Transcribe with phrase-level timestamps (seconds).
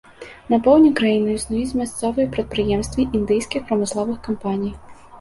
[0.53, 4.79] На поўдні краіны існуюць мясцовыя прадпрыемствы індыйскіх прамысловых кампаній.